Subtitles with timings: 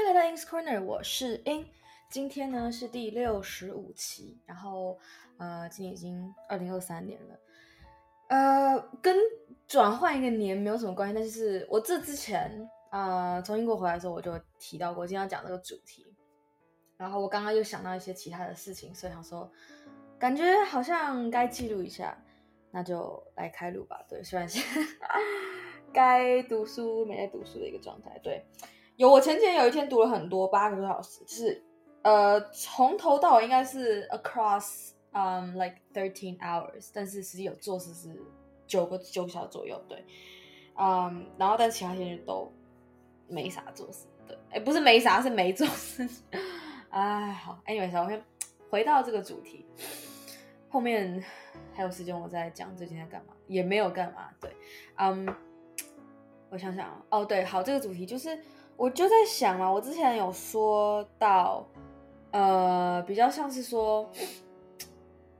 [0.00, 1.66] 迎来到 In's Corner，我是 In。
[2.08, 4.98] 今天呢是第六十五期，然后
[5.36, 7.38] 呃，今年已经二零二三年了，
[8.28, 9.14] 呃，跟
[9.68, 16.06] 转换一个年没有什么关系，但是我这之前呃从英国回来的时候，我就提到过今天要讲这个主题，
[16.96, 19.50] 然后我刚刚又想到一些其他的事情，所以想说
[20.18, 22.16] 感觉好像该记录一下，
[22.70, 24.02] 那就来开录吧。
[24.08, 24.60] 对，虽然是
[25.92, 28.42] 该读书没在读书的一个状态，对。
[29.00, 31.64] 有，我前前有一天读了很多，八个多小时，就是，
[32.02, 38.14] 呃，从头到尾应该是 across，嗯、um,，like thirteen hours，但是实际有做事是
[38.66, 40.04] 九个九个小时左右，对，
[40.74, 42.52] 嗯、然后但其他天就都
[43.26, 46.06] 没啥做事，对，哎，不是没啥，是没做事，
[46.90, 48.22] 哎，好，anyway，我先
[48.68, 49.64] 回到这个主题，
[50.68, 51.24] 后面
[51.72, 54.54] 还有时间我再讲最近在干嘛，也没有干嘛，对，
[54.96, 55.26] 嗯、
[56.50, 58.38] 我想想，哦，对，好，这个主题就是。
[58.80, 61.68] 我就在想啊，我之前有说到，
[62.30, 64.10] 呃，比较像是说，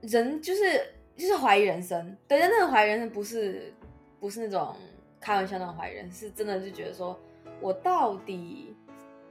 [0.01, 3.73] 人就是就是怀疑人生，对，但那个怀疑人生不是
[4.19, 4.75] 不是那种
[5.19, 7.19] 开玩笑那种怀疑人，是真的就觉得说
[7.59, 8.75] 我到底，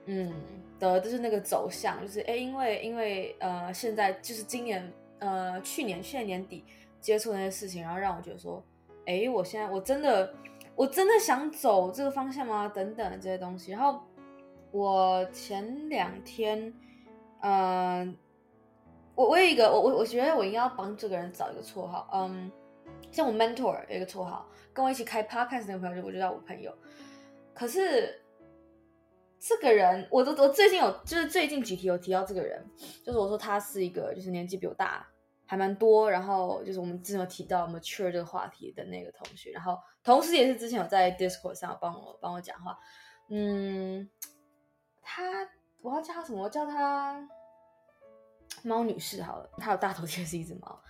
[0.07, 0.35] 嗯
[0.81, 6.65] 的就是那个走向，就是哎，因为因为呃，现在就是今年呃，去年去年年底
[7.01, 8.61] 接触那些事情，然后让我觉得说，
[9.07, 10.35] 哎，我现在我真的。
[10.81, 12.67] 我真的想走这个方向吗？
[12.67, 13.71] 等等这些东西。
[13.71, 14.01] 然后
[14.71, 16.73] 我前两天，
[17.43, 18.17] 嗯、
[19.15, 22.09] 我我有一个我我我觉得我应该要帮这个人找一个绰号。
[22.15, 22.51] 嗯，
[23.13, 26.75] 像我 mentor 有一个绰号，跟我一起开 podcast 那个朋友就，我就叫我朋友。
[27.53, 28.19] 可是
[29.39, 32.65] 这个人，我都我最近有就是最近几题有提到这个人，
[33.05, 35.07] 就是我说他是一个就是年纪比我大。
[35.51, 42.79] 还蛮多，然后就是我们之前有提到 mature 这个话题的那个同学，然后同时也是之前有在 Discord 上帮我帮我讲话，
[43.31, 44.09] 嗯，
[45.03, 45.25] 他
[45.83, 46.45] 我要叫他什么？
[46.45, 47.29] 我叫他
[48.63, 50.81] 猫女士好了，他有大头贴是一只猫，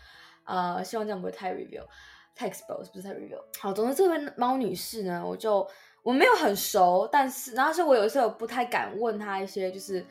[0.45, 1.87] 呃，希望这样不会太 reveal，
[2.35, 3.43] 太 expose 不是太 reveal。
[3.59, 5.67] 好，总之这位猫女士呢，我就
[6.03, 10.05] 我没有很熟，但是然后是我有时候不太敢问他一些就是。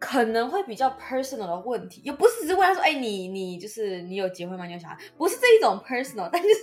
[0.00, 4.64] 可能会比较 personal 的问题，又不是只是问他说，哎，你你就是你有结婚吗？
[4.64, 4.96] 你有小孩？
[5.18, 6.56] 不是这一种 personal，但就是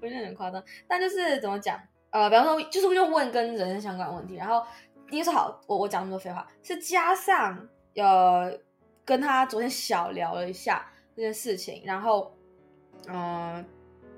[0.00, 1.78] 我觉得很夸张，但就是怎么讲？
[2.08, 4.66] 呃，比方说，就是用问跟人生相关的问题，然后
[5.10, 8.58] 第一说好，我我讲那么多废话，是加上呃
[9.04, 12.34] 跟他昨天小聊了一下这件事情，然后
[13.06, 13.64] 嗯、呃，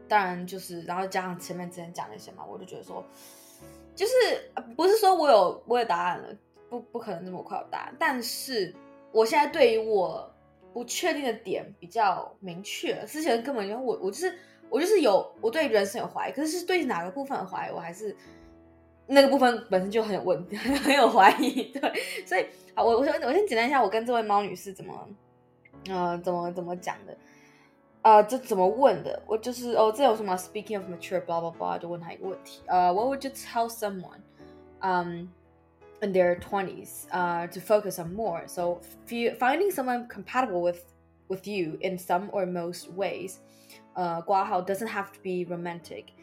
[0.06, 3.04] 当然就是然后加上前面之前讲那些嘛，我就觉得说，
[3.97, 4.12] 就是
[4.76, 6.28] 不是说我有我有答案了。
[6.81, 8.75] 不不可能这么快有答案，但是
[9.12, 10.29] 我现在对于我
[10.73, 13.05] 不确定的点比较明确。
[13.07, 14.35] 之前根本就我我就是
[14.69, 18.17] 我就是有我对人生有怀疑，可是是对哪个部分怀疑，我还是
[19.07, 21.65] 那个部分本身就很有问题， 很有怀疑。
[21.79, 21.93] 对，
[22.27, 25.09] 所以好，我我先我先简单一下我跟这位猫女士怎么
[25.89, 27.17] 呃怎么怎么讲的，
[28.03, 29.23] 呃这怎么问的？
[29.27, 34.21] 我就是哦这有什么 Speaking of mature blah blah blah 就问他一个问题，呃、uh, What would you tell someone？
[34.81, 35.31] 嗯、
[36.02, 38.44] in their 20s uh, to focus on more.
[38.47, 38.80] So
[39.38, 40.94] finding someone compatible with
[41.28, 43.40] with you in some or most ways,
[43.96, 44.22] uh,
[44.62, 46.14] doesn't have to be romantic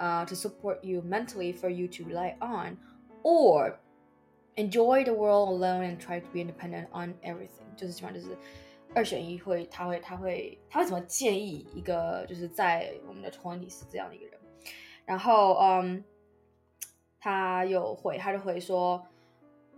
[0.00, 2.76] uh, to support you mentally for you to rely on,
[3.22, 3.78] or
[4.56, 7.66] enjoy the world alone and try to be independent on everything.
[7.76, 8.36] 就是基本上就是
[8.94, 14.40] 二选一会，他会他会他会怎么建议一个就是在我们的 twenties 这样的一个人，
[15.04, 16.02] 然后嗯，
[17.20, 19.06] 他有回他就回说。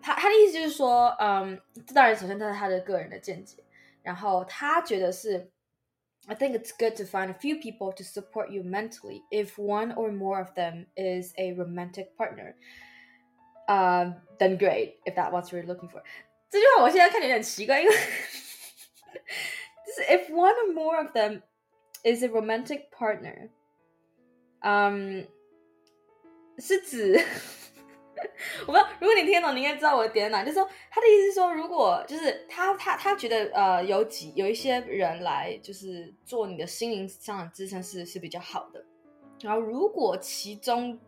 [0.03, 3.65] 他他的意思就是说，嗯，这当然首先他是他的个人的见解，
[4.03, 5.51] 然后他觉得是，
[6.27, 10.11] I think it's good to find a few people to support you mentally if one or
[10.13, 12.55] more of them is a romantic partner.
[13.67, 16.03] Um, then great if that's what you're looking for.
[16.49, 21.43] 这句话我现在看有点奇怪，因为就是 if one or more of them
[22.03, 23.51] is a romantic partner，
[24.61, 25.27] 嗯，
[26.59, 27.23] 是指。
[28.68, 30.44] 我不知道，如果你听懂，你应该知道我的点哪。
[30.44, 38.84] 就是说，他的意思是说，如果就是他他他觉得呃有几有一些人来就是做你的心灵上的支撑是是比较好的。
[39.42, 41.00] 然后如果其中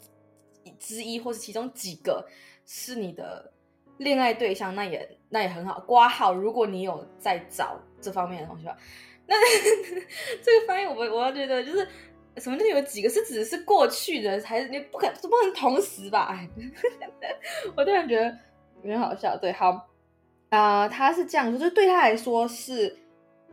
[0.79, 2.27] 之一或是其中几个
[2.65, 3.51] 是你的
[3.97, 5.79] 恋爱对象，那也那也很好。
[5.81, 8.77] 括号，如果你有在找这方面的东西吧，
[9.27, 9.35] 那
[10.43, 11.87] 这个翻译我我要觉得就是。
[12.37, 16.27] 什么叫有几个是指是过去的，还是你不可不能同时吧？
[16.31, 16.49] 哎，
[17.75, 18.25] 我突然觉得
[18.81, 19.37] 有点好笑。
[19.37, 19.87] 对，好，
[20.49, 22.97] 啊、他是这样说，就对他来说是，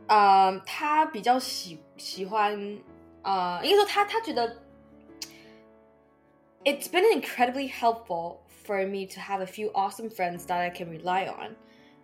[0.07, 2.53] 呃，他比较喜喜欢，
[3.21, 4.57] 呃，应该说他他觉得
[6.63, 11.27] ，it's been incredibly helpful for me to have a few awesome friends that I can rely
[11.27, 11.55] on。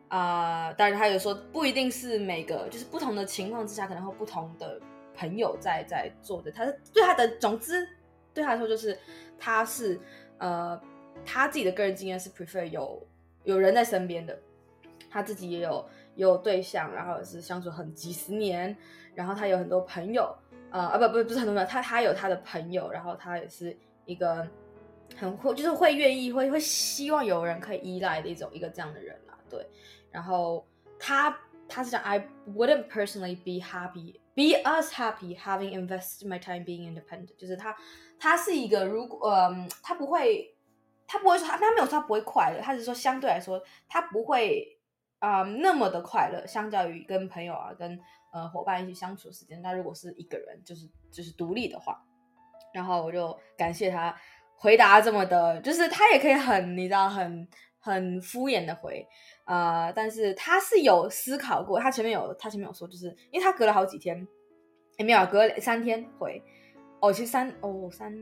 [0.08, 4.81] 啊，当然他有说不一定是每个，就是不同的情况之下可能会不同的
[5.19, 6.50] 朋友在在做的。
[6.51, 7.86] 他是对他的总之
[8.33, 8.98] 对他来说就是
[9.38, 10.00] 他是
[10.38, 10.80] 呃
[11.25, 13.06] 他自己的个人经验是 prefer 有
[13.44, 14.39] 有人在身边的，
[15.10, 18.75] 他自己也有也有对象，然后也是相处很几十年，
[19.13, 20.33] 然后他有很多朋友，
[20.71, 23.75] 呃啊不不不是很多朋友，他他有他的朋友，然后他也是
[24.06, 24.48] 一个
[25.18, 29.66] 很会就是会愿意会会希望有人可以依赖的一种一个这样的人啦，对。
[30.12, 30.66] 然后
[30.98, 31.38] 他
[31.68, 37.36] 他是讲，I wouldn't personally be happy, be as happy having invested my time being independent。
[37.38, 37.76] 就是他
[38.18, 40.56] 他是一个如果嗯，他不会
[41.06, 44.80] 他不会说他他没有说他不会快乐，他是说相对来说他不会
[45.20, 48.00] 啊、那么的快乐，相较于跟朋友啊跟
[48.32, 49.62] 呃伙伴一起相处的时间。
[49.62, 52.02] 那如果是一个人，就是就是独立的话，
[52.74, 54.16] 然后我就感谢他
[54.56, 57.46] 回答这么的，就是他也可以很你知道很。
[57.82, 59.08] 很敷衍的回，
[59.50, 64.28] 呃，但是他是有思考过，他前面有，他前面有说，就是因为他隔了好几天，
[64.98, 66.40] 也没有隔了三天回，
[67.00, 68.13] 哦，其实三哦三，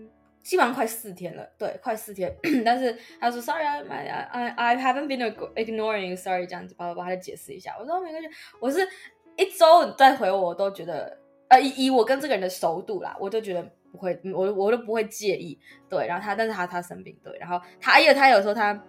[0.41, 2.33] 基本上快四天了，对，快四天，
[2.63, 8.29] 但是他说 sorry，I I I haven't been ignoring，sorry 这样子，把我把他解释一下，我说没关系，
[8.61, 8.87] 我是
[9.35, 11.19] 一周再回我，我都觉得，
[11.49, 15.59] 呃，以以我跟这个人的熟度啦，我都觉得不会，我我都不会介意，
[15.89, 18.81] 对，然后他，但是他他生病，对，然后他因为他有时候他。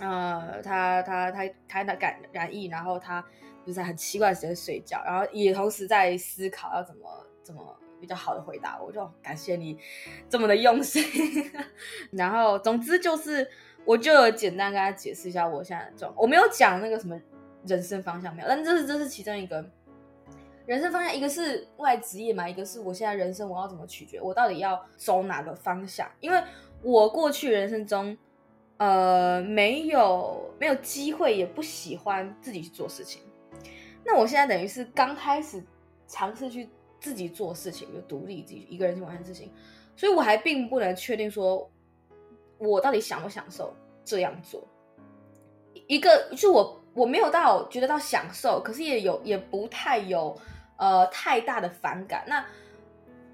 [0.00, 3.20] 呃，他他他他那感染疫，然后他
[3.60, 7.62] 就是在很奇怪的时间睡觉，然后也同时在思考要怎么怎么
[8.00, 9.78] 比较好的回答我，就感谢你
[10.28, 11.04] 这么的用心。
[12.12, 13.48] 然后总之就是，
[13.84, 17.20] 我就简单跟他解释一下我现在的状，我没有讲那个什么
[17.66, 19.64] 人生方向没有，但这是这是其中一个
[20.66, 26.42] 人生方向，一个是外职业嘛，一个是我现在人生我要怎么取决，我到底要走哪个方向，因为
[26.82, 28.16] 我过去人生中。
[28.76, 33.22] 呃，没有没有机会，也不喜欢自己去做事情。
[34.04, 35.62] 那我现在等于是刚开始
[36.06, 36.68] 尝试去
[37.00, 39.50] 自己做事情，就独立自己一个人去完成事情，
[39.96, 41.70] 所以我还并不能确定说，
[42.58, 43.74] 我到底享不享受
[44.04, 44.66] 这样做。
[45.86, 50.36] 一个就我我没有到觉得到享受，可是也有也不太有
[50.76, 52.24] 呃太大的反感。
[52.26, 52.44] 那。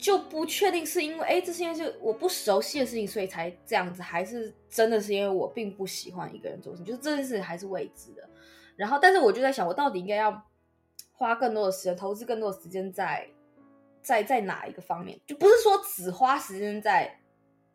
[0.01, 8.27] 就不确定是因为哎，这是因为是我不熟悉的事情，所以才这样子，还是真的是因为我并不喜欢一个人做事情，就是这件事还是未知的。
[8.77, 10.43] 然后，但是我就在想，我到底应该要
[11.13, 13.29] 花更多的时间，投资更多的时间在
[14.03, 15.21] 在在哪一个方面？
[15.27, 17.21] 就不是说只花时间在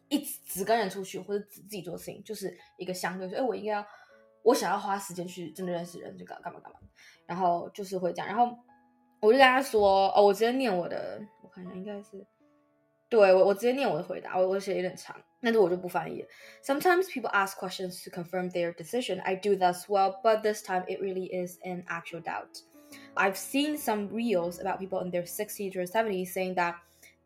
[0.10, 3.86] 一直只跟人出去，或者只自己做事情，就是一个相对说，哎，我应该要
[4.42, 6.80] 我想要花时间去真的认识人，就干干嘛干嘛。
[7.28, 8.57] 然后就是会这样，然后
[9.19, 11.21] 我就跟他说，哦，我直接念我的。
[11.55, 12.27] 好像应该是，
[13.09, 16.25] 对，我我直接念我的回答，我我写的有点长，但是我就不翻译。
[16.65, 19.21] Sometimes people ask questions to confirm their decision.
[19.23, 22.62] I do that as well, but this time it really is an actual doubt.
[23.15, 26.77] I've seen some reels about people in their 60s or 70s saying that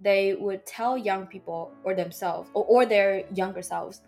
[0.01, 4.03] they would tell young people or themselves or, or their younger selves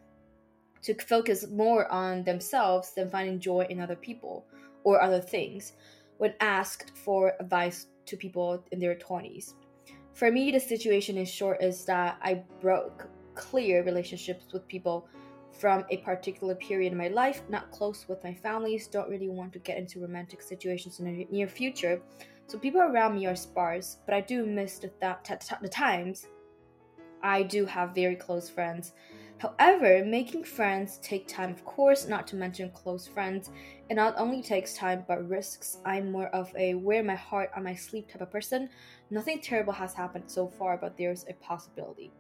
[0.83, 4.45] to focus more on themselves than finding joy in other people
[4.85, 5.73] or other things
[6.19, 9.55] when asked for advice to people in their 20s.
[10.14, 15.08] For me, the situation in short is that I broke clear relationships with people
[15.52, 19.54] from a particular period in my life, not close with my families, don't really want
[19.54, 22.02] to get into romantic situations in the near future.
[22.48, 26.28] So people around me are sparse, but I do miss the, th- the times
[27.24, 28.94] I do have very close friends.
[29.42, 33.50] However, making friends take time, of course, not to mention close friends.
[33.90, 35.80] It not only takes time but risks.
[35.84, 38.70] I'm more of a wear my heart on my sleeve type of person.
[39.10, 42.12] Nothing terrible has happened so far, but there's a possibility.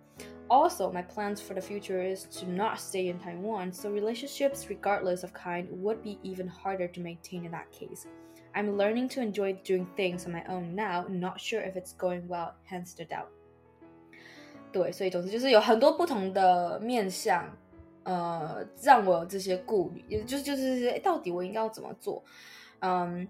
[0.50, 5.22] Also, my plans for the future is to not stay in Taiwan, so relationships, regardless
[5.22, 8.08] of kind, would be even harder to maintain in that case.
[8.56, 12.28] I'm learning to enjoy doing things on my own now, not sure if it's going
[12.28, 13.30] well, hence the doubt.
[14.72, 17.46] 对，所以总之就是有很多不同的面向，
[18.04, 22.24] 呃，让我有这些顾虑，也就是就是，到底我应该要怎么做？
[22.80, 23.28] 嗯。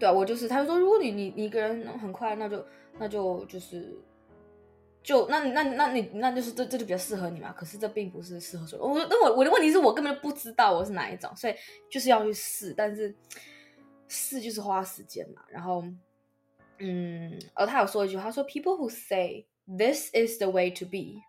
[0.00, 2.64] 对啊，我就是，他就说，如果你你你一个人很快，那就
[3.00, 3.98] 那就就是，
[5.02, 7.52] 就那那那你那就是这这就比较适合你嘛。
[7.52, 8.86] 可是这并不是适合所有。
[8.86, 11.54] 我那我我的问题是我根本就不知道我是哪一种，所以
[11.90, 13.12] 就是要去试，但是
[14.06, 15.42] 试就是花时间嘛。
[15.48, 15.82] 然后，
[16.78, 21.22] 嗯，而他有说一句，他说：“People who say this is the way to be,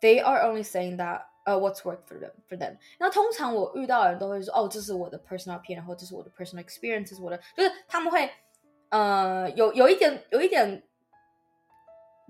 [0.00, 2.76] they are only saying that。”呃、uh,，what's work for them for them？
[2.98, 8.28] 那通常我遇到的人都会说，哦，这是我的 personal opinion，然后这是我的 personal experience，这是我的，就是他们会，
[8.88, 10.82] 呃，有有一点有一点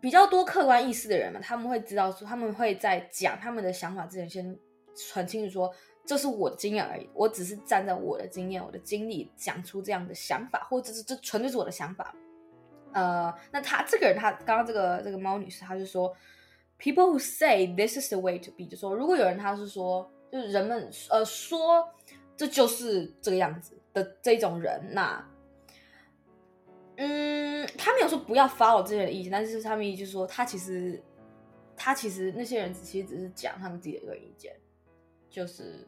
[0.02, 4.58] 比较多客观意识的人嘛，他们会知道说，他们会在讲他们的想法之前，先
[5.14, 12.14] 很清楚说这是我的经验而已，我只是站在我的经验、我的经历讲出这样的想法，或者是这纯粹是我的想法。
[12.93, 16.14] 呃，那他这个人，他刚刚这个这个猫女士，她就说
[16.78, 21.87] ，people who say this is the way to be，就说如果有人他是说，就是人们呃说
[22.37, 25.23] 这就是这个样子的这种人，那，
[26.97, 31.02] 嗯，他没有说不要发我这些人的意见，但是他们意思就说，他其实
[31.76, 34.55] 他其实那些人其实只是讲他们自己的一个意见，
[35.28, 35.87] 就是。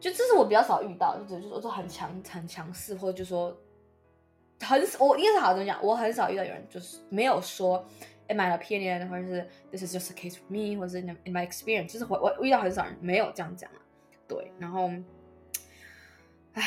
[0.00, 3.56] 就这是我比较少遇到，就只是说很强很强势，或者就说
[4.64, 7.86] 很我应该是好怎么讲，我很少遇到有人就是没有说
[8.28, 13.76] in my opinion，或者是 this is just a case for me，或者是 in my experience，就是我我遇到很少人没有这样讲啊。
[14.26, 14.90] 对，然后，
[16.54, 16.62] 唉，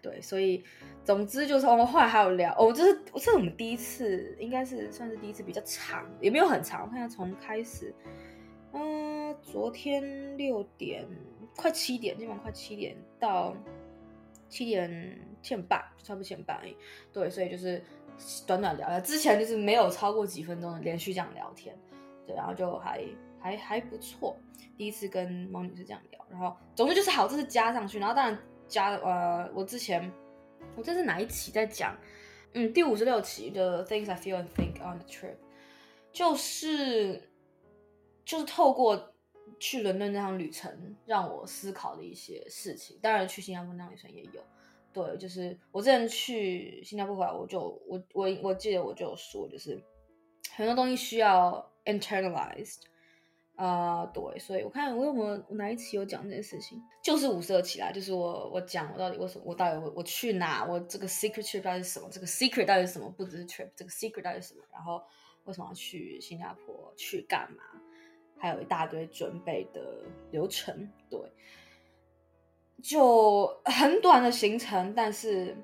[0.00, 0.64] 对，所以
[1.04, 7.94] 总之就是我们后来还有聊，哦，这是这是我们第一次，应该是算是第一次比较长，也没有很长，我看下从开始，
[8.72, 11.06] 嗯、昨天六点。
[11.54, 13.54] 快七点，基本上快七点到
[14.48, 16.76] 七点欠半，差不多欠半而已。
[17.12, 17.82] 对，所以就是
[18.46, 21.76] 短短聊聊，之前就是没有超过几分钟的连续这样聊天，
[22.26, 23.04] 对，然后就还
[23.40, 24.36] 还还不错。
[24.78, 30.10] 第一次跟猫女士这样聊，然后总之就是好，这是加上去，然后当然加呃，我之前
[30.76, 31.96] 我这是哪一期在讲？
[32.54, 35.36] 嗯，第五十六期的 Things I Feel and Think on the Trip，
[36.12, 37.30] 就是
[38.24, 39.10] 就是透过。
[39.58, 44.42] 去伦敦那趟旅程让我思考的一些事情，当然去新加坡那趟旅程也有。
[44.92, 49.82] 对，就是我之前去新加坡回来，我就我我我记得我就有说，就是
[50.54, 52.80] 很多东西需要 internalized
[53.54, 65.02] 啊、对，所以我看我有没有哪一期有讲这件事情，就是五十二期啦，就是我我讲我到底为什么我到底我我去哪，我这个 secret trip 到底是什么，这个 secret 到底是什么，不只是 trip，这个 secret 到底是什么，然后
[65.44, 67.62] 为什么要去新加坡去干嘛？
[68.38, 71.20] 还有一大堆准备的流程，对，
[72.82, 75.56] 就很短的行程，但是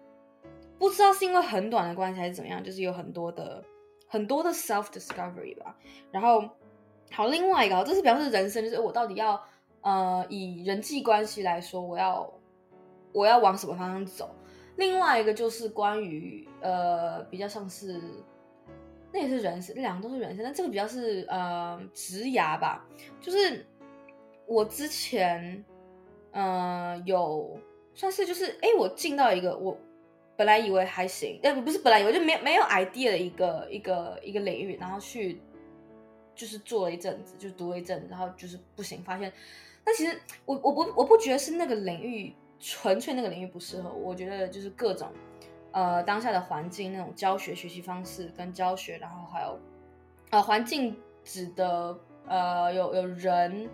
[0.79, 3.63] 不知道是因为很短的关系还是怎么样，就是有很多的
[4.07, 5.77] 很多的 self discovery 吧。
[6.11, 6.49] 然后，
[7.11, 9.39] 好，另外一个，这是表示人生，就是我到底要
[9.83, 12.33] 呃以人际关系来说，我要
[13.13, 14.31] 我要往什么方向走。
[14.77, 18.01] 另外一个就是关于呃比较像是。
[19.11, 22.87] 那也是人生，两个都是人生，但这个比较是呃职涯吧。
[23.23, 23.65] 就是
[24.47, 25.65] 我之前
[26.39, 27.59] 呃有
[27.95, 29.77] 算是就是哎，我进到一个我
[30.37, 35.41] 本来以为还行，呃不是本来以为就没没有 idea 的一个一个一个领域，然后去
[36.35, 39.33] 就是做了一阵子，就读了一阵子，然后就是不行，发现。
[39.85, 45.09] 但其实我我不我不觉得是那个领域纯粹那个领域不适合，我觉得就是各种。
[45.71, 49.61] 呃，当下的环境那种教学学习方式跟教学，然后还有，
[50.31, 53.69] 呃，环境指的呃有有人，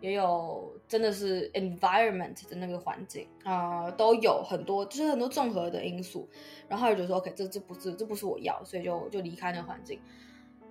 [0.00, 6.28] 也有真的是 environment 的那个环境啊，都有很多，就是很多综合的因素。
[6.68, 10.00] 然后就觉得说，OK，这这不是这不是我要，所以就就离开那个环境。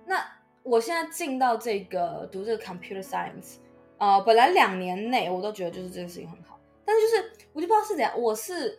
[0.04, 0.22] 那
[0.62, 3.56] 我现在进到这个读这个 computer science，
[3.96, 8.78] 呃，本来两年内我都觉得就是这个事情很好，但是就是我就不知道是怎样，我是。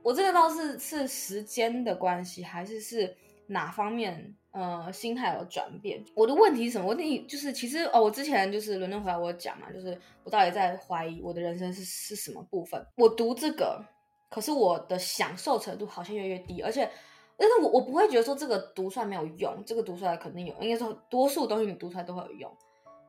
[0.00, 3.14] 我这个倒是是时间的关系，还是是
[3.48, 6.04] 哪方面呃心态有转变？
[6.14, 6.86] 我的问题是什么？
[6.86, 12.80] 问题就是其实哦，我之前就是伦敦回来我讲嘛，就是我到底在怀疑我的人生是是什么部分？
[12.96, 13.84] 我读这个，
[14.30, 16.88] 可是我的享受程度好像越来越低，而且
[17.36, 22.56] 但是我我不会觉得说这个读出来没有用，这个读出来肯定有，应该说多数东西你读出来都会有用。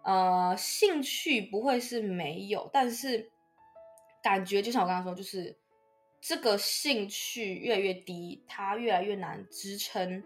[0.04, 3.30] 呃，兴趣不会是没有，但是
[4.24, 5.58] 感觉就像我刚刚说，就是。
[6.22, 10.24] 这个兴趣越来越低，它越来越难支撑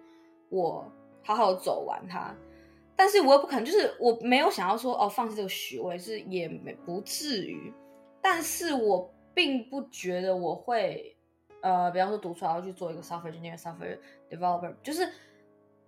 [0.50, 0.92] 我
[1.24, 2.36] 好好走完它。
[2.96, 7.74] 但是我又不可能，就是我没有想要说哦，放弃这个学位，是也没不至于。
[8.22, 11.16] 但是我并不觉得我会，
[11.62, 13.98] 呃，比方说读出来要去做一个 software engineer、software
[14.30, 15.08] developer，就是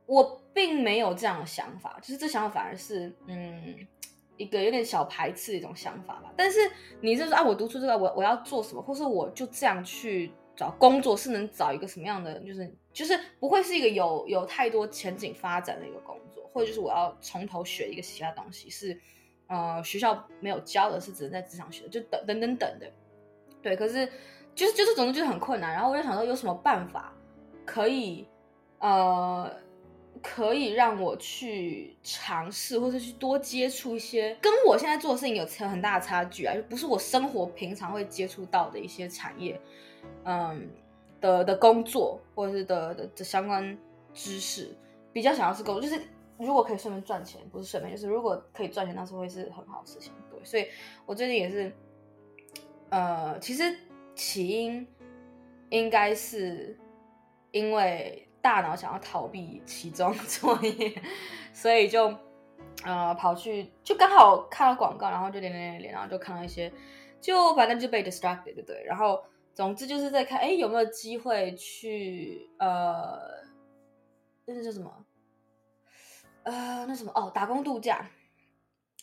[0.05, 3.87] 我并没有这样的想法，就是这想法反而是嗯。
[4.37, 6.59] 一个有点小排斥的一种想法吧，但是
[6.99, 18.99] 你就是说啊，我读出这个，我我要做什么，或是我就这样去找工作，是能找一个什么样的，就是就是不会是一个有有太多前景发展的一个工作，或者就是我要从头学一个其他东西，是
[19.47, 22.91] 呃学校没有教的，是只能在职场学的，就等等等等的，
[23.61, 24.05] 对，可是
[24.53, 27.13] 就是就是总之就是很困难，然后我就想说有什么办法
[27.65, 28.27] 可以
[28.79, 29.63] 呃。
[30.27, 39.61] 可以让我去尝试，或者去多接触一些跟我现在做的事情有很大的差距啊，就不是我生活平常会接触到的一些产业，
[40.23, 40.67] 嗯
[41.21, 43.77] 的的工作，或者是的的的相关
[44.15, 44.75] 知识，
[45.13, 46.01] 比较想要是工作，就是
[46.39, 50.11] 如果可以顺便赚钱，不是顺便，就是如果可以赚钱，那是会是很好的事情。
[50.31, 50.65] 对，所以
[51.05, 51.71] 我最近也是
[52.89, 53.63] 呃，其实
[54.15, 54.87] 起因
[55.69, 56.75] 应该是
[57.51, 61.01] 因为大脑想要逃避期中 作业，
[61.51, 62.15] 所以就
[62.83, 66.71] 呃跑去，就刚好看到广告，然后就连连连连，然后就看到一些，
[67.19, 68.83] 就反正就被 distracted，对不对？
[68.83, 69.23] 然后
[69.55, 73.19] 总之就是在看，哎，有没有机会去呃，
[74.45, 75.05] 那是叫什么？
[76.43, 78.07] 呃，那什么哦，打工度假。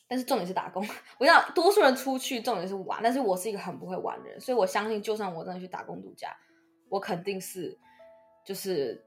[0.07, 0.87] 但是重点是打工，
[1.19, 6.37] 我想多数人出去重点是玩，但是我是一个很不会玩的人，所以我相信，就算我真的去打工度假，
[6.89, 7.77] 我肯定是
[8.45, 9.03] 就是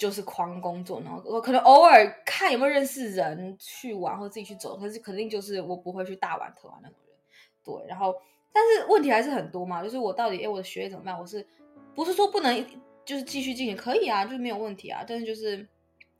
[0.00, 7.16] 就是狂工作，然后我可能偶尔看有没有认识人去玩或自己去走，可是肯定就是我不会去大玩特玩那种人。
[7.62, 8.14] 对，然后
[8.50, 11.16] 但是问题还是很多嘛，就是我到底哎我的学业怎么办？
[11.16, 11.46] 我是
[11.94, 12.66] 不是说不能
[13.04, 13.76] 就是继续进行？
[13.76, 15.68] 可以啊，就是没有问题啊，但是就是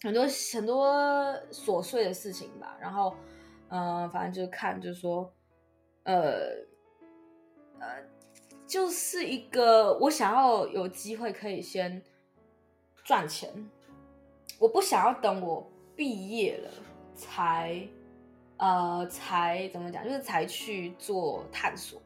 [0.02, 3.14] 很多很多琐碎的事情吧，然后。
[3.72, 5.32] 嗯、反正就是看，就是说，
[6.02, 6.40] 呃，
[7.78, 8.02] 呃，
[8.66, 12.02] 就是一个我想要有机会可以先
[13.10, 13.50] 赚钱，
[14.60, 16.70] 我不想要等我毕业了
[17.12, 17.82] 才，
[18.56, 22.00] 呃，才怎么讲，就是才去做探索。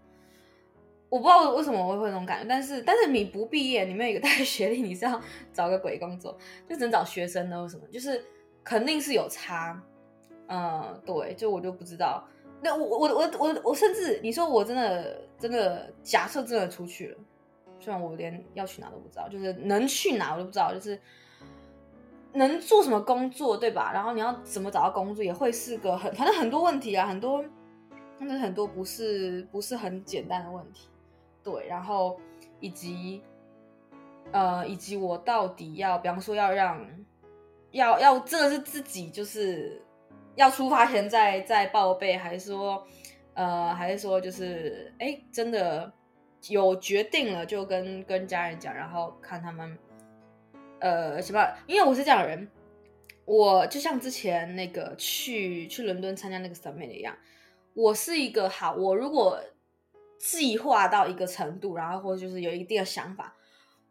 [1.10, 5.20] 我不知道为什么我会会有这种感觉，但是但是你不毕业，你没有一个 大学学历，你是要
[5.52, 7.62] 找个鬼工作，就只能找学生呢？
[7.62, 7.86] 为什么？
[7.88, 8.24] 就是
[8.64, 9.78] 肯定是有差。
[10.48, 12.26] 嗯，对，就我就不知道。
[12.62, 17.18] 那我我我我我甚至你说我真的真的假设真的出去了，
[17.84, 20.98] 虽然我连要去哪都不知道，就是能去哪我都不知道，就是
[22.32, 23.90] 能做什么工作，对吧？
[23.92, 27.44] 然后你要怎么找到工作，也会是个很反正很多问题啊，很多，
[28.18, 30.88] 真的很多不是不是很简单的问题。
[31.42, 32.18] 对，然后
[32.60, 33.22] 以及
[34.32, 36.84] 呃以及我到底要，比方说要让
[37.72, 39.80] 要要真的是自己就是。
[40.36, 42.84] 要出发前再再报备，还是说，
[43.34, 45.92] 呃，还是说就是，哎，真的
[46.48, 49.78] 有决定了就跟跟家人讲，然后看他们，
[50.80, 51.40] 呃，什么？
[51.66, 52.50] 因为我是这样的人，
[53.24, 57.16] 我就像之前那个去去伦敦参加那个 summit 一样，
[57.74, 59.40] 我是一个好，我如果
[60.18, 63.34] 计划到一个程度，然后或者就是有一定的想法，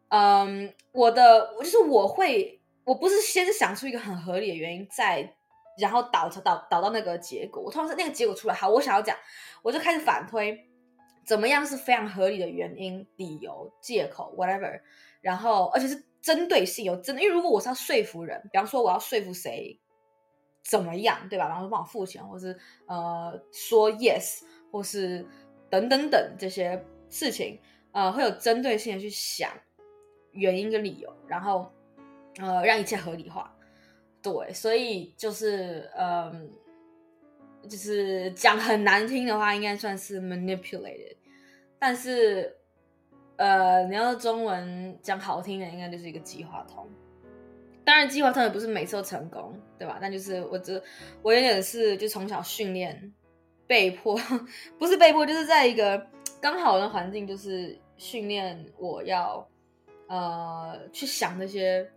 [0.10, 5.34] 嗯，我的就是我会，我不是先想出一个很合理的原因再。
[5.80, 9.18] 然后导导导到那个结果，我通常是那个结果出来，好，我想要讲，
[9.64, 10.70] 我就开始反推，
[11.26, 14.82] 怎么样是非常合理的原因、理由、借口，whatever，
[15.22, 19.80] 然后而且是针对性有针，因为如果我是要说服人，比方说我要说服谁
[20.64, 21.48] 怎么样，对吧？
[21.48, 22.58] 然后帮我付钱，或是
[22.88, 25.26] 呃说 yes，或是
[25.70, 27.60] 等等等这些事情，
[27.92, 29.52] 呃，会有针对性的去想
[30.32, 31.72] 原因跟理由，然后
[32.40, 33.54] 呃让一切合理化。
[34.22, 36.50] 对，所以就是，嗯，
[37.70, 41.16] 就是讲很难听的话，应该算是 manipulated。
[41.80, 42.56] 但是，
[43.38, 46.88] 呃，你要中文讲好听的，应该就是一个计划通。
[47.86, 49.98] 当然，计划通也不是每次都成功，对吧？
[50.00, 50.82] 但就是我这
[51.22, 53.14] 我有点是就从小训练，
[53.68, 54.18] 被迫
[54.80, 56.06] 不是被迫，就是在一个
[56.40, 59.46] 刚好的环境，就是训练我要
[60.08, 61.90] 呃去想那些。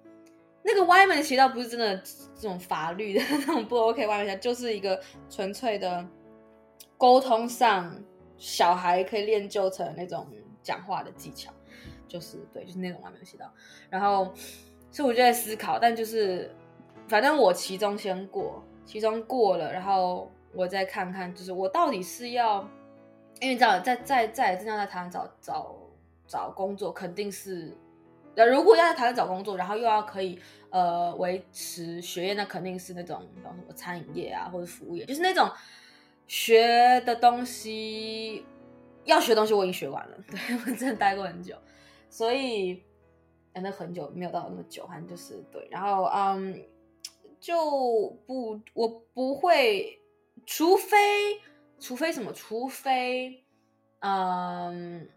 [0.69, 1.97] 那个歪门邪道不是真的
[2.35, 5.01] 这种法律的 那种不 OK 歪门邪道，就是一个
[5.31, 6.05] 纯粹的
[6.99, 7.97] 沟通上
[8.37, 10.27] 小孩可以练就成那种
[10.65, 11.53] 讲话的技巧，
[12.09, 13.49] 就是对，就是那种歪门邪道。
[13.89, 14.33] 然后，
[14.91, 16.53] 所以我就在思考，但就是
[17.07, 22.63] 反正我其中先过，其中过了，然后我再看看，就是我到底是要，
[23.41, 25.77] 因为你知道，在在在正在在台湾找找
[26.27, 27.73] 找工作，肯定是。
[28.37, 35.51] 那如果要在台湾找工作，然后又要可以呃维持学业，那肯定是那种比方说餐饮业啊，或者服务业，就是那种
[36.27, 38.45] 学的东西
[39.05, 41.57] 要学东西我已经学完了， 对，我真的待过很久，
[42.11, 42.83] 所以
[43.55, 46.63] 那很久没有到那么久，反正就是对，然后嗯
[47.41, 49.99] 就不我不会，
[50.45, 51.41] 除非
[51.81, 53.43] 除非什么，除非
[54.01, 55.09] 嗯，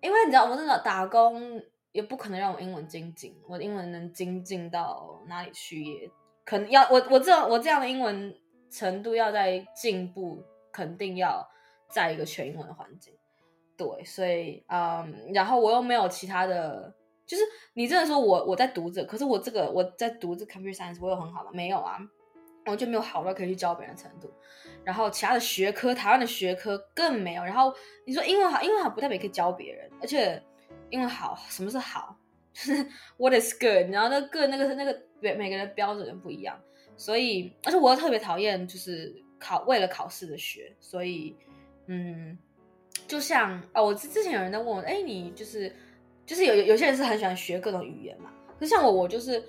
[0.00, 1.62] 因为你知道我真的打工。
[1.94, 5.84] 也不可能让我英文精进，我的英文能精进到哪里去？
[5.84, 6.10] 也
[6.44, 8.36] 可能要我我这我这样的英文
[8.68, 11.48] 程度要再进步，肯定要
[11.88, 13.14] 在一个全英文的环境。
[13.76, 16.92] 对，所以嗯，然后我又没有其他的，
[17.24, 21.50] 就是你真的说我我在读着，可是我这个我在读这 computer science，我有很好吗？
[21.52, 21.96] 没有啊，
[22.66, 24.28] 我就没有好到可以去教别人的程度。
[24.82, 27.44] 然后其他的学科，台湾的学科更没有。
[27.44, 27.72] 然后
[28.04, 30.42] 你说英文好，英文好不代表可以教别人，而且。
[30.94, 32.16] 因为好，什么是好？
[32.52, 36.56] 就是 what is good，然后那个那个那个每每个人标准不一样，
[36.96, 41.34] 所以而且我又特别讨厌就是考为了考试的学，所以
[41.86, 42.38] 嗯，
[43.08, 45.74] 就像哦，我之之前有人在问我，哎，你就是
[46.24, 49.42] 就是有有些人是很喜欢学各种语言嘛，可是像我，我就是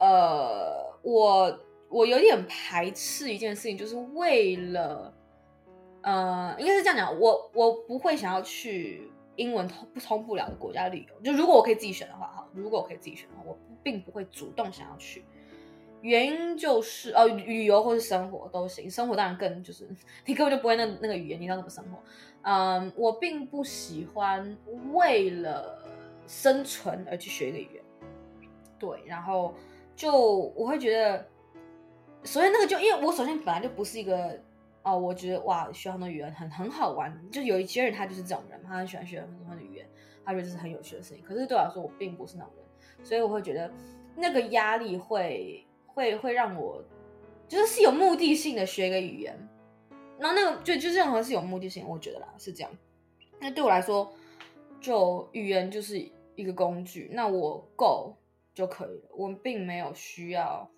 [0.00, 5.14] 呃，我我有点排斥一件事情，就是为了
[6.02, 15.24] 呃，应该是这样讲，我我不会想要去英文通不通不了的国家旅游，就如果我可以自己选的话，哈，如果我可以自己选的话，我并不会主动想要去。
[16.02, 19.88] 原因就是哦，旅游或是生活都行，生活当然更就是
[20.24, 21.98] 你根本就不会那那个语言，你知道怎么生活？
[22.42, 24.56] 嗯，我并不喜欢
[24.92, 25.82] 为了
[26.26, 27.84] 生存而去学一个语言，
[28.78, 29.54] 对，然后
[29.96, 30.12] 就
[30.54, 31.26] 我会觉得，
[32.22, 34.38] 首先那个就因为我首先本来就不是一个
[34.86, 39.86] 哦，我觉得哇，学很多语言很很好玩，就有一些人他就是这种人，他很喜欢学很多的语言，
[40.24, 41.22] 他觉得这是很有趣的事情。
[41.22, 43.70] 可是对我来说，我并不是那种人，所以我会觉得
[44.16, 45.62] 那个压力会。
[45.96, 46.84] 会会让我
[47.48, 49.34] 就是是有目的性的学一个语言，
[50.18, 52.70] 然后那个就就任何是有目的性，我觉得啦是这样。
[53.40, 54.12] 那对我来说，
[54.78, 55.98] 就语言就是
[56.34, 58.14] 一个工具，那我够
[58.52, 59.08] 就可以了。
[59.16, 60.70] 我并没有需要。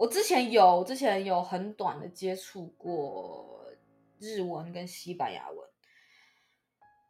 [0.00, 3.70] 我之前有之前有很短的接触过
[4.18, 5.58] 日文跟西班牙文。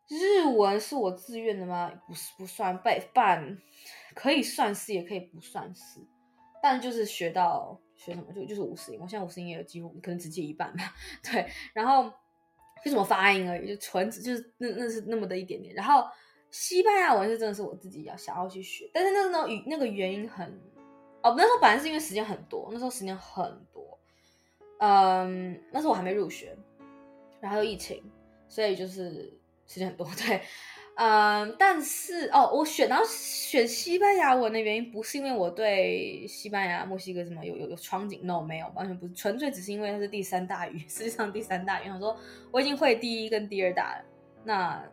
[0.09, 1.89] 日文是我自愿的吗？
[2.09, 3.57] 不是，不算被半，
[4.13, 6.01] 可以算是，也可以不算是。
[6.61, 10.93] 但就是学到学什么就就是五十音，我现在五十音也有几乎可能只记一半吧。
[11.23, 12.13] 对，然后
[12.85, 15.73] 就什么发音而已，就纯就是那那是那么的一点点。
[15.77, 16.05] 然后
[16.51, 20.61] 西班牙文是真的是我自己要想要去学，但是那那语那个原因很
[21.23, 23.99] 哦，那时候本来是因为时间很多，那时候时间很多，
[24.79, 26.57] 嗯，那时候我还没入学，
[27.41, 28.03] 然后又疫情，
[28.49, 29.33] 所以就是
[29.67, 30.41] 时间很多， 对。
[30.97, 41.89] 嗯，但是哦，我选到选西班牙文的原因不是因为我对西班牙、墨西哥什么有有有憧憬，no，没有，完全不是，纯粹只是因为它是第三大语， 世界上第三大语。
[41.89, 42.15] 我说
[42.51, 44.05] 我已经会第一跟第二大了，
[44.45, 44.85] 那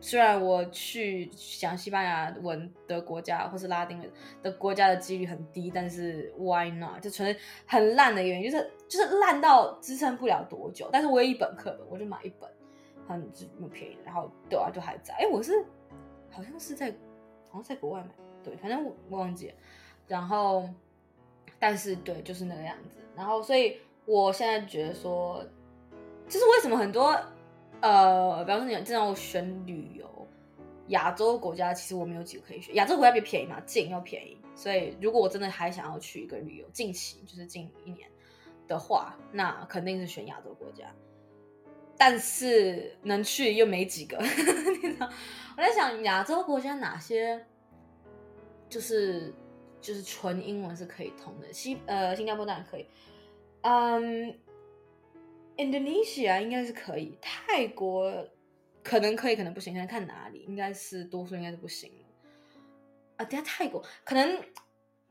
[0.00, 4.10] 虽然我去讲西班牙文的国家或是拉丁文
[4.42, 7.00] 的国家的几率很低，但是 why not？
[7.02, 7.34] 就纯
[7.66, 10.88] 很烂的原因，就是就是烂到支撑不了多久。
[10.92, 12.48] 但是我有一本课本，我就买一本。
[13.08, 15.14] 很那么便宜，然后对啊，就还在。
[15.14, 15.64] 哎，我是
[16.30, 16.90] 好像是在
[17.48, 18.10] 好像在国外买，
[18.44, 19.54] 对，反正我忘记了。
[20.06, 20.68] 然后，
[21.58, 22.98] 但是对，就是那个样子。
[23.16, 25.42] 然后，所以我现在觉得说，
[26.28, 27.18] 就是为什么很多
[27.80, 30.28] 呃，比方说你这种选旅游，
[30.88, 32.74] 亚洲国家其实我没有几个可以选。
[32.74, 34.36] 亚洲国家比便宜嘛，近又便宜。
[34.54, 38.08] 所以如果我真的还想要去一个旅游，近期就是近一年
[38.66, 40.92] 的话，那肯定是选亚洲国家。
[41.96, 44.16] 但是能去又没几个，
[44.82, 45.08] 你知道？
[45.56, 47.44] 我在想亚洲国家哪些
[48.68, 49.34] 就是
[49.80, 51.52] 就是纯英文是可以通的？
[51.52, 52.86] 新呃新加坡当然可以，
[53.62, 54.32] 嗯
[55.58, 58.26] ，Indonesia 应该是可以，泰国
[58.82, 61.92] 可能可以，可能不行，看看哪里，应该是多数应该是不行
[63.18, 63.24] 啊。
[63.26, 64.42] 等下泰国可能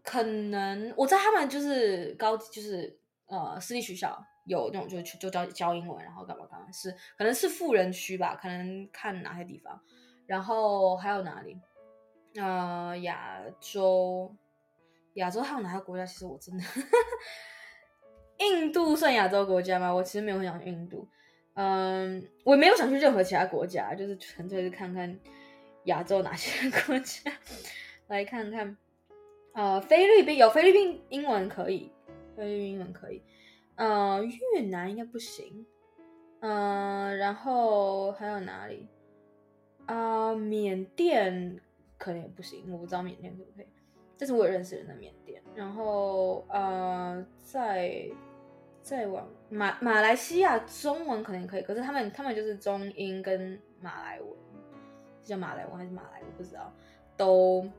[0.01, 4.25] 可能我在他们就是高就是呃私立学校。
[4.47, 9.77] 有那种就就教教英文，然后干嘛干嘛，是可能是富人区吧，可能看哪些地方，
[10.25, 11.60] 然后还有哪里？
[12.36, 14.33] 呃，亚洲，
[15.15, 16.05] 亚洲还有哪些国家？
[16.05, 16.63] 其实我真的，
[18.38, 19.93] 印度算亚洲国家吗？
[19.93, 21.08] 我其实没有很想去印度，
[21.54, 25.19] 嗯，我没有想去任何其他国家，就是纯粹是看看
[25.86, 27.32] 亚洲哪些国家，
[28.08, 28.78] 来看看，
[29.54, 31.91] 呃，菲律宾有菲律宾英文可以，
[32.36, 33.21] 菲律宾英文可以。
[33.76, 35.65] 呃，越南应该不行，
[36.39, 38.88] 嗯、然后还有哪里？
[39.86, 41.60] 啊、缅甸
[41.97, 43.67] 可能也不行，我不知道缅甸可不可以，
[44.17, 45.41] 但是我有认识人的缅甸。
[45.56, 48.06] 然后呃，在
[48.88, 54.30] 再往马马来西亚中文可能可以，可是他们他们就是中英跟马来文，
[55.21, 56.21] 是叫马来文还是马来？
[56.21, 56.71] 我不知道，
[57.17, 57.69] 都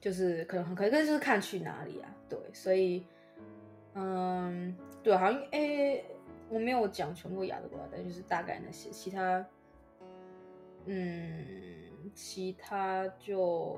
[0.00, 3.04] 就是可能很可以，可是就是看去哪里啊，对，所以。
[3.94, 6.04] 嗯，对，好像诶、
[6.48, 9.44] 我没有讲全部亚洲国家，但就是大概那些，其他，
[10.84, 11.12] 嗯，
[12.14, 13.76] 其他就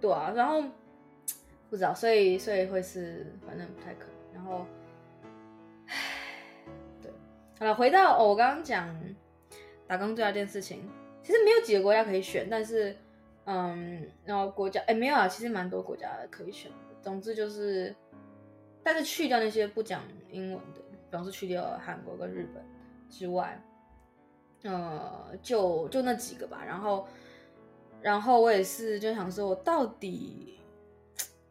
[0.00, 0.62] 对啊，然后
[1.68, 4.34] 不知道，所以所以会是反正不太可能。
[4.34, 4.64] 然后，
[7.58, 8.94] 好了，回到、我刚刚讲
[9.86, 10.82] 打工度假这件事情，
[11.22, 12.96] 其实没有几个国家可以选，但是
[13.44, 16.76] 嗯，然后国家哎没有啊，其实蛮多国家可以选的。
[17.02, 17.94] 总之就是。
[18.88, 22.64] 但是去掉那些不讲英文的，比方说去掉韩国跟日本
[23.10, 23.60] 之外，
[24.62, 26.62] 呃，就就那几个吧。
[26.64, 27.04] 然后，
[28.00, 30.60] 然后我也是就想说，我到底，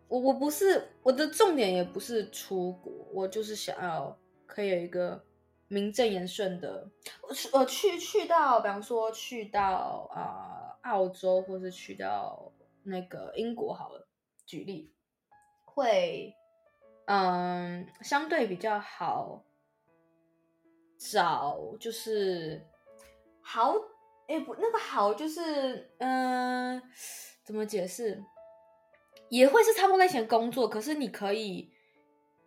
[0.07, 5.21] 我我不是我的重点也不是出国，我就是想要可以有一个
[5.67, 6.89] 名正言顺的，
[7.51, 12.51] 我，去去到，比方说去到啊、呃、澳洲，或是去到
[12.83, 14.07] 那个英国好了，
[14.45, 14.93] 举例，
[15.63, 16.35] 会
[17.05, 19.43] 嗯相对比较好
[20.99, 22.63] 找，就是
[23.41, 23.73] 好，
[24.27, 26.79] 哎不，那个好就是嗯
[27.43, 28.23] 怎么解释？
[29.29, 31.71] 也会是差不多类型的工作，可是你可以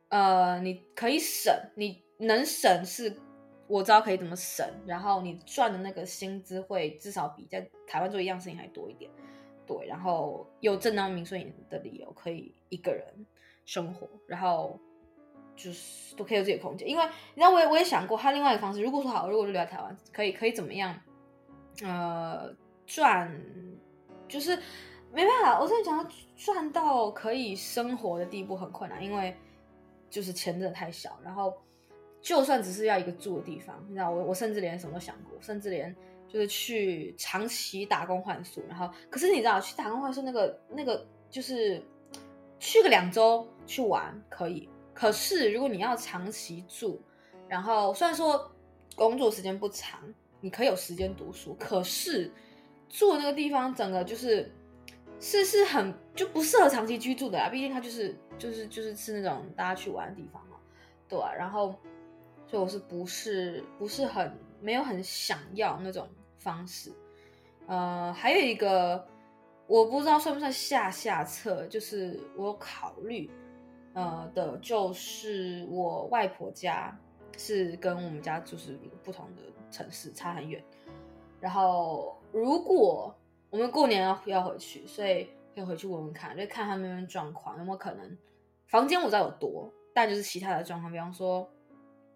[0.09, 2.07] 呃你可以省你。
[2.19, 3.17] 能省是，
[3.69, 9.11] 我知道可以怎么省，然后你赚的那个薪资会至少比在台湾做一样事情还多一点，
[9.67, 13.05] 对，然后有正当名顺的理由可以一个人
[13.65, 14.79] 生活，然后
[15.55, 16.89] 就是都可以有自己的空间。
[16.89, 17.05] 因为
[17.35, 20.99] 你知道，我也我也想过，他另外一个方式，如果说好，如果就留在台湾，可以可以怎么样？
[21.85, 22.53] 呃，
[22.85, 23.31] 赚
[24.27, 24.57] 就是
[25.13, 29.37] 没办法，我真的想要，赚到可以生活的地步很困难，因为
[30.11, 31.55] 就是钱真的太小，然后。
[32.21, 35.95] 就算只是要一个住的地方，你知道，我我甚至连什么都想过，甚至连
[36.27, 41.81] 就是去长期打工换宿，然后可是你知道，去打工换宿那个那个就是
[42.59, 47.01] 去个两周去玩可以，可是如果你要长期住，
[47.49, 48.51] 然后虽然说
[48.97, 50.01] 工作时间不长，
[50.41, 52.31] 你可以有时间读书，可是
[52.89, 54.53] 住的那个地方整个就是
[55.21, 60.57] 是是很就不适合长期居住的啊，毕竟它就是就是就是是那种大家去玩的地方嘛，
[61.09, 61.75] 对，然后。
[62.51, 66.09] 所以我是不是不是很没有很想要那种
[66.39, 66.91] 方式，
[67.67, 69.07] 呃，还有一个
[69.67, 73.31] 我不知道算不算下下策，就是我考虑，
[73.93, 76.99] 呃的，就是我外婆家
[77.37, 80.65] 是跟我们家就是不同的城市，差很远。
[81.39, 83.15] 然后如果
[83.51, 88.19] 我们过年要要回去，所以可以回去问问看，就看他们那边状况有没有可能。
[88.69, 91.47] 房间我知道有多，但就是其他的状况，比方说。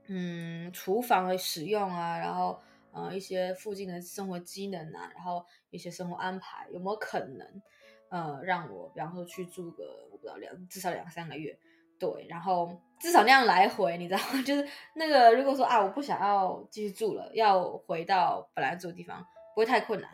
[0.08, 2.60] 嗯，厨房的使用啊，然后
[2.92, 7.62] 呃一些附近的生活机能啊，然后一些生活安排，有没有可能
[8.10, 11.56] 呃让我，比方说去住个我不知道两至少两三个月，
[11.98, 14.42] 对，然后至少那样来回，你知道吗？
[14.44, 20.10] 就是那个如果说啊我不想要继续住了，要回到本来住的地方，不会太困难，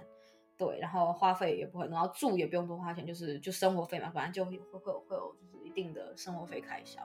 [0.59, 7.01] 对，然后花费也不会，然后住也不用多花钱，就是就生活费嘛，反正就会会会有会有就是一定的生活费开销，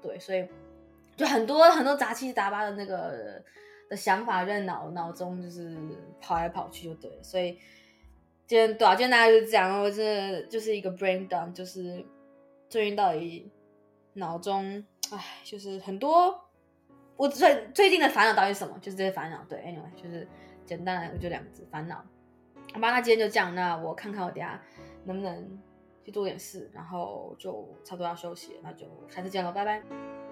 [0.00, 0.48] 对，所以。
[1.18, 3.42] 就很多很多杂七杂八的那个
[3.90, 5.76] 的想法在脑脑中就是
[6.20, 7.58] 跑来跑去就对了，所以
[8.46, 12.06] 今天对啊，今天大家就讲，我这就是一个 brain dump，就是
[12.68, 13.50] 最近到底
[14.12, 16.40] 脑中唉，就是很多
[17.16, 18.78] 我最最近的烦恼到底是什么？
[18.80, 19.44] 就是这些烦恼。
[19.48, 20.26] 对，anyway，就是
[20.64, 21.96] 简单来我就两个字烦恼。
[22.72, 24.62] 好吧，那今天就这样，那我看看我等下
[25.04, 25.58] 能不能
[26.04, 30.27] 去做点事，然后就差不多要休息，那就下次见喽，拜拜。